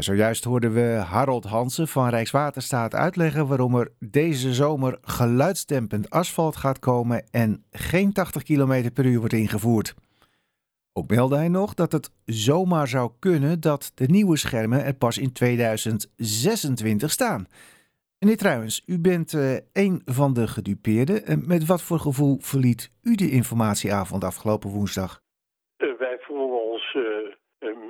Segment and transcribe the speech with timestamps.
[0.00, 6.78] Zojuist hoorden we Harold Hansen van Rijkswaterstaat uitleggen waarom er deze zomer geluidsdempend asfalt gaat
[6.78, 9.94] komen en geen 80 km per uur wordt ingevoerd.
[10.92, 15.18] Ook meldde hij nog dat het zomaar zou kunnen dat de nieuwe schermen er pas
[15.18, 17.46] in 2026 staan.
[18.18, 21.26] Meneer Truijens, u bent uh, een van de gedupeerden.
[21.26, 25.20] En met wat voor gevoel verliet u de informatieavond afgelopen woensdag?
[25.78, 26.96] Uh, wij voelen ons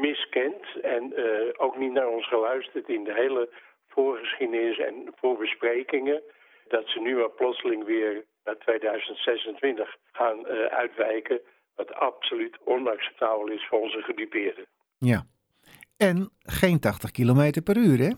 [0.00, 1.12] miskend en
[1.56, 3.48] ook niet naar ons geluisterd in de hele
[3.88, 6.22] voorgeschiedenis en voorbesprekingen.
[6.68, 11.40] Dat ze nu maar plotseling weer naar 2026 gaan uitwijken.
[11.74, 14.66] Wat absoluut onacceptabel is voor onze gedupeerden.
[14.98, 15.22] Ja,
[15.96, 18.10] en geen 80 km per uur, hè?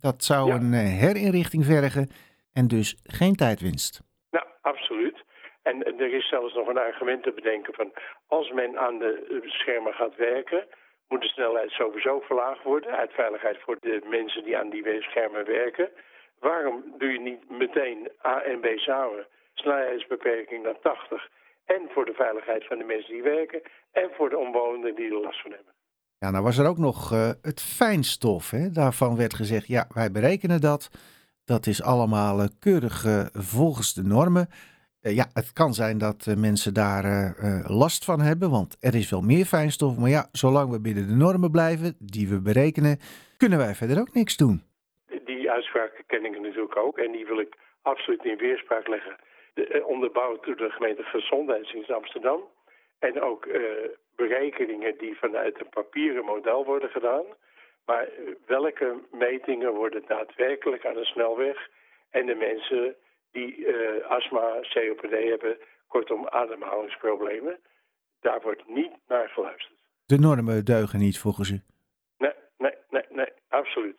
[0.00, 2.10] Dat zou een herinrichting vergen
[2.52, 4.02] en dus geen tijdwinst.
[4.30, 5.24] Nou, absoluut.
[5.62, 7.92] En er is zelfs nog een argument te bedenken van
[8.26, 10.66] als men aan de schermen gaat werken,
[11.10, 15.44] moet de snelheid sowieso verlaagd worden uit veiligheid voor de mensen die aan die schermen
[15.44, 15.88] werken.
[16.38, 19.26] Waarom doe je niet meteen A en B samen?
[19.54, 21.28] Snelheidsbeperking naar 80
[21.64, 25.20] en voor de veiligheid van de mensen die werken en voor de omwonenden die er
[25.20, 25.72] last van hebben.
[26.18, 28.50] Ja, nou was er ook nog uh, het fijnstof.
[28.50, 28.70] Hè?
[28.70, 30.90] Daarvan werd gezegd, ja, wij berekenen dat.
[31.44, 34.48] Dat is allemaal uh, keurig uh, volgens de normen.
[35.00, 37.34] Ja, het kan zijn dat mensen daar
[37.66, 39.96] last van hebben, want er is wel meer fijnstof.
[39.98, 42.98] Maar ja, zolang we binnen de normen blijven, die we berekenen,
[43.36, 44.62] kunnen wij verder ook niks doen.
[45.24, 49.16] Die uitspraak ken ik natuurlijk ook en die wil ik absoluut in weerspraak leggen.
[49.54, 52.40] De, onderbouwd door de gemeente Gezondheidsdienst Amsterdam.
[52.98, 53.48] En ook
[54.16, 57.24] berekeningen die vanuit een papieren model worden gedaan.
[57.86, 58.08] Maar
[58.46, 61.68] welke metingen worden daadwerkelijk aan de snelweg
[62.10, 62.94] en de mensen
[63.32, 67.58] die uh, astma, COPD hebben, kortom ademhalingsproblemen,
[68.20, 69.78] daar wordt niet naar geluisterd.
[70.06, 71.60] De normen deugen niet volgens u?
[72.18, 73.98] Nee, nee, nee, nee, absoluut.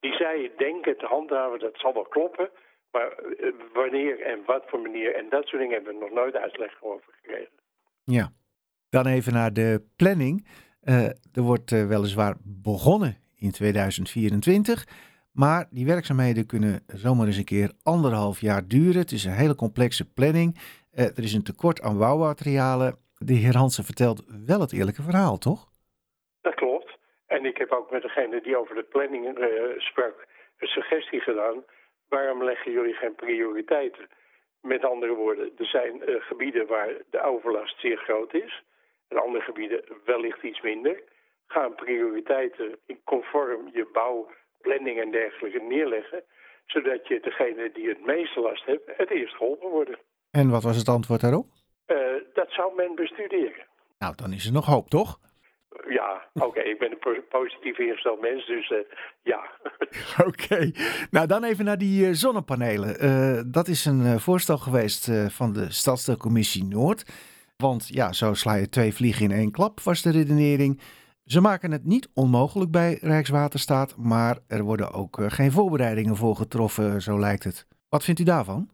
[0.00, 2.50] Die zij denken te handhaven, dat zal wel kloppen,
[2.92, 6.34] maar uh, wanneer en wat voor manier en dat soort dingen hebben we nog nooit
[6.34, 7.52] uitleg over gekregen.
[8.04, 8.32] Ja.
[8.90, 10.46] Dan even naar de planning.
[10.84, 14.84] Uh, er wordt uh, weliswaar begonnen in 2024.
[15.32, 19.00] Maar die werkzaamheden kunnen zomaar eens een keer anderhalf jaar duren.
[19.00, 20.54] Het is een hele complexe planning.
[20.54, 22.98] Uh, er is een tekort aan bouwmaterialen.
[23.16, 25.68] De heer Hansen vertelt wel het eerlijke verhaal, toch?
[26.40, 26.98] Dat klopt.
[27.26, 29.24] En ik heb ook met degene die over de planning
[29.76, 30.26] sprak
[30.58, 31.64] een suggestie gedaan.
[32.08, 34.08] Waarom leggen jullie geen prioriteiten?
[34.60, 38.62] Met andere woorden, er zijn gebieden waar de overlast zeer groot is.
[39.08, 41.02] In andere gebieden wellicht iets minder.
[41.46, 43.86] Gaan prioriteiten conform je
[44.62, 46.22] bouwplanning en dergelijke neerleggen.
[46.66, 49.98] Zodat je degene die het meeste last heeft, het eerst geholpen worden.
[50.30, 51.46] En wat was het antwoord daarop?
[51.86, 51.96] Uh,
[52.34, 53.66] dat zou men bestuderen.
[53.98, 55.18] Nou, dan is er nog hoop, toch?
[55.88, 56.46] Ja, oké.
[56.46, 56.64] Okay.
[56.64, 58.78] ik ben een positief ingesteld mens, dus uh,
[59.22, 59.50] ja.
[60.26, 60.44] oké.
[60.44, 60.74] Okay.
[61.10, 63.52] Nou, dan even naar die uh, zonnepanelen.
[63.52, 67.04] dat is een voorstel geweest van de Stadsdeelcommissie Noord.
[67.56, 70.80] Want ja, zo sla je twee vliegen in één klap, was de redenering.
[71.34, 76.36] Ze maken het niet onmogelijk bij Rijkswaterstaat, maar er worden ook uh, geen voorbereidingen voor
[76.36, 77.66] getroffen, zo lijkt het.
[77.88, 78.68] Wat vindt u daarvan?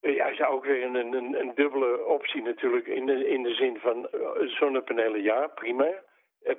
[0.00, 3.76] Ja, is ook weer een, een, een, dubbele optie natuurlijk in de, in de zin
[3.76, 5.88] van uh, zonnepanelen, ja, prima.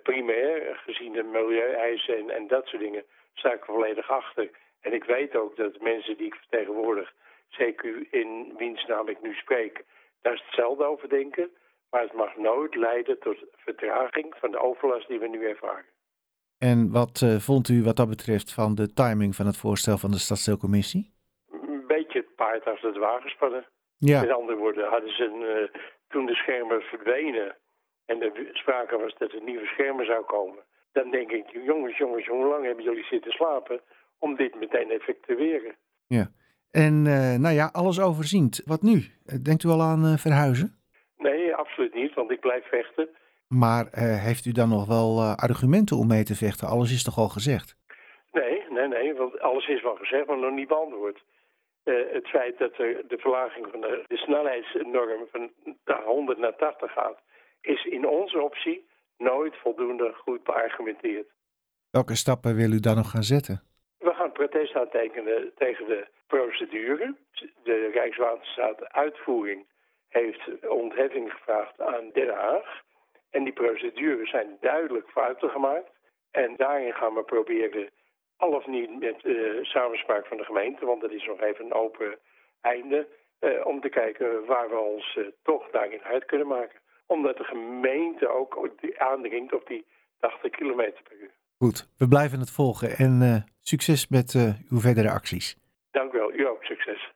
[0.04, 3.04] Primair, gezien de milieueisen en, en dat soort dingen,
[3.34, 4.50] sta ik volledig achter.
[4.82, 7.14] En ik weet ook dat mensen die ik vertegenwoordig,
[7.50, 9.84] zeker in wiens naam ik nu spreek,
[10.22, 11.50] daar hetzelfde over denken.
[11.94, 15.86] Maar het mag nooit leiden tot vertraging van de overlast die we nu ervaren.
[16.58, 20.12] En wat uh, vond u wat dat betreft van de timing van het voorstel van
[20.12, 21.14] de stadsdeelcommissie?
[21.52, 23.66] Een beetje het paard achter het wagen spannen.
[23.98, 24.22] Ja.
[24.22, 27.56] Met andere woorden, hadden ze een, uh, toen de schermen verdwenen
[28.06, 32.28] en er sprake was dat er nieuwe schermen zou komen, dan denk ik, jongens, jongens,
[32.28, 33.82] hoe lang hebben jullie zitten slapen
[34.20, 35.76] om dit meteen effectueren?
[36.08, 36.32] Ja.
[36.72, 38.62] En uh, nou ja, alles overziend.
[38.66, 39.04] Wat nu?
[39.44, 40.83] Denkt u al aan verhuizen?
[41.24, 43.10] Nee, absoluut niet, want ik blijf vechten.
[43.48, 46.68] Maar uh, heeft u dan nog wel uh, argumenten om mee te vechten?
[46.68, 47.78] Alles is toch al gezegd?
[48.32, 51.24] Nee, nee, nee, want alles is wel gezegd, maar nog niet beantwoord.
[51.86, 55.52] Uh, het feit dat er de verlaging van de, de snelheidsnorm van
[56.06, 57.20] 100 naar 80 gaat,
[57.62, 58.86] is in onze optie
[59.18, 61.28] nooit voldoende goed beargumenteerd.
[61.92, 63.62] Welke stappen wil u dan nog gaan zetten?
[63.98, 67.16] We gaan protest aantekenen tegen de procedure.
[67.64, 69.66] De Rijkswaterstaat uitvoering
[70.14, 72.82] heeft ontheffing gevraagd aan Den Haag.
[73.30, 75.92] En die procedures zijn duidelijk fouten gemaakt.
[76.32, 77.90] En daarin gaan we proberen,
[78.38, 81.74] al of niet met uh, samenspraak van de gemeente, want dat is nog even een
[81.74, 82.20] open
[82.62, 83.08] einde,
[83.40, 86.80] uh, om te kijken waar we ons uh, toch daarin uit kunnen maken.
[87.06, 89.86] Omdat de gemeente ook aandringt op die
[90.20, 91.32] 80 km per uur.
[91.58, 94.34] Goed, we blijven het volgen en succes met
[94.70, 95.58] uw verdere acties.
[95.92, 97.12] Dank u wel, u ook succes.